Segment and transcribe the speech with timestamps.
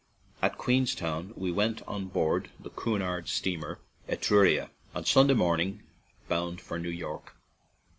[0.41, 5.83] At Queenstown we went on board the Cunard steamer Etruria, on Sunday morn ing,
[6.27, 7.35] bound for New York.